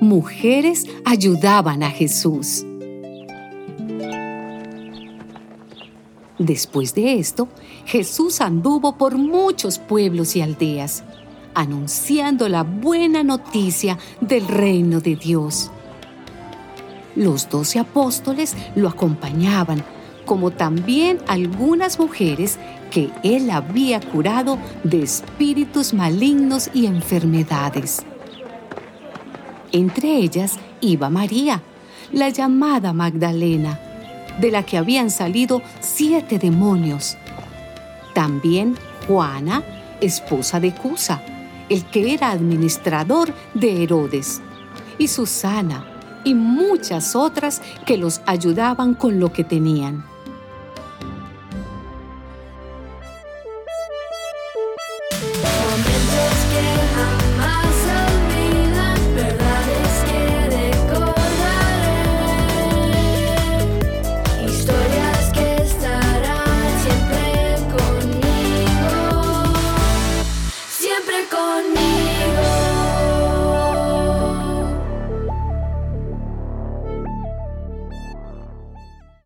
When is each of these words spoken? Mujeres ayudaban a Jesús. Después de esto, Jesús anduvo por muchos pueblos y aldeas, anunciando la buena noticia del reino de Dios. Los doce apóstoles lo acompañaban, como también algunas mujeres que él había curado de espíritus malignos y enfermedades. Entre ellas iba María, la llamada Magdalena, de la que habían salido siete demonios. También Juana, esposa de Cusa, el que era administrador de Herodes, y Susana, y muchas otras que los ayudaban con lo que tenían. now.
Mujeres 0.00 0.86
ayudaban 1.04 1.82
a 1.82 1.90
Jesús. 1.90 2.64
Después 6.38 6.94
de 6.94 7.14
esto, 7.18 7.48
Jesús 7.86 8.40
anduvo 8.40 8.96
por 8.96 9.16
muchos 9.16 9.78
pueblos 9.78 10.36
y 10.36 10.42
aldeas, 10.42 11.02
anunciando 11.54 12.48
la 12.48 12.62
buena 12.62 13.22
noticia 13.22 13.98
del 14.20 14.46
reino 14.46 15.00
de 15.00 15.16
Dios. 15.16 15.70
Los 17.16 17.48
doce 17.48 17.78
apóstoles 17.78 18.54
lo 18.76 18.88
acompañaban, 18.88 19.82
como 20.26 20.50
también 20.50 21.18
algunas 21.26 21.98
mujeres 21.98 22.58
que 22.90 23.10
él 23.22 23.50
había 23.50 24.00
curado 24.00 24.58
de 24.84 25.02
espíritus 25.02 25.94
malignos 25.94 26.68
y 26.74 26.86
enfermedades. 26.86 28.04
Entre 29.72 30.16
ellas 30.16 30.58
iba 30.80 31.08
María, 31.08 31.62
la 32.12 32.28
llamada 32.28 32.92
Magdalena, 32.92 33.80
de 34.40 34.50
la 34.50 34.62
que 34.64 34.76
habían 34.76 35.10
salido 35.10 35.62
siete 35.80 36.38
demonios. 36.38 37.16
También 38.14 38.76
Juana, 39.06 39.62
esposa 40.00 40.60
de 40.60 40.74
Cusa, 40.74 41.22
el 41.68 41.84
que 41.86 42.14
era 42.14 42.30
administrador 42.30 43.32
de 43.54 43.82
Herodes, 43.82 44.40
y 44.98 45.08
Susana, 45.08 45.86
y 46.24 46.34
muchas 46.34 47.14
otras 47.14 47.62
que 47.84 47.96
los 47.96 48.20
ayudaban 48.26 48.94
con 48.94 49.20
lo 49.20 49.32
que 49.32 49.44
tenían. 49.44 50.15
now. 56.96 57.35